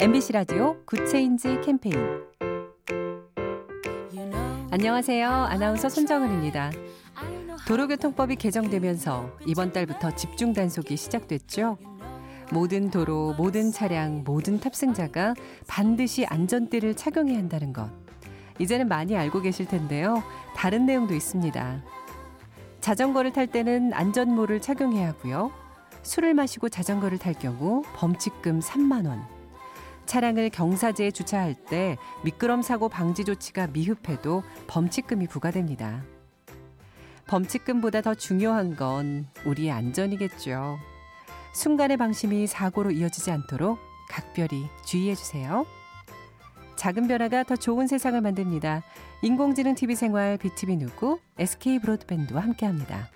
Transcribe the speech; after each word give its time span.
MBC 0.00 0.32
라디오 0.32 0.76
Good 0.84 1.14
Change 1.14 1.60
캠페인 1.60 1.96
안녕하세요. 4.70 5.28
아나운서 5.28 5.88
손정은입니다. 5.88 6.70
도로교통법이 7.66 8.36
개정되면서 8.36 9.28
이번 9.44 9.72
달부터 9.72 10.14
집중 10.14 10.52
단속이 10.52 10.96
시작됐죠. 10.96 11.78
모든 12.52 12.90
도로, 12.90 13.34
모든 13.36 13.72
차량, 13.72 14.22
모든 14.24 14.60
탑승자가 14.60 15.34
반드시 15.66 16.24
안전띠를 16.26 16.94
착용해야 16.94 17.36
한다는 17.36 17.72
것. 17.72 17.90
이제는 18.60 18.86
많이 18.86 19.16
알고 19.16 19.40
계실 19.40 19.66
텐데요. 19.66 20.22
다른 20.54 20.86
내용도 20.86 21.12
있습니다. 21.12 21.82
자전거를 22.80 23.32
탈 23.32 23.48
때는 23.48 23.92
안전모를 23.92 24.60
착용해야 24.60 25.08
하고요. 25.08 25.50
술을 26.02 26.34
마시고 26.34 26.68
자전거를 26.68 27.18
탈 27.18 27.34
경우 27.34 27.82
범칙금 27.96 28.60
3만 28.60 29.08
원. 29.08 29.37
차량을 30.08 30.48
경사지에 30.48 31.10
주차할 31.10 31.54
때 31.54 31.96
미끄럼 32.24 32.62
사고 32.62 32.88
방지 32.88 33.24
조치가 33.24 33.68
미흡해도 33.68 34.42
범칙금이 34.66 35.28
부과됩니다. 35.28 36.02
범칙금보다 37.28 38.00
더 38.00 38.14
중요한 38.14 38.74
건 38.74 39.28
우리의 39.44 39.70
안전이겠죠. 39.70 40.78
순간의 41.52 41.98
방심이 41.98 42.46
사고로 42.46 42.90
이어지지 42.90 43.30
않도록 43.30 43.78
각별히 44.08 44.66
주의해 44.86 45.14
주세요. 45.14 45.66
작은 46.76 47.06
변화가 47.06 47.42
더 47.42 47.56
좋은 47.56 47.86
세상을 47.86 48.18
만듭니다. 48.20 48.82
인공지능 49.20 49.74
TV 49.74 49.94
생활 49.94 50.38
BTV 50.38 50.76
누구 50.76 51.18
SK 51.38 51.80
브로드밴드와 51.80 52.40
함께합니다. 52.40 53.10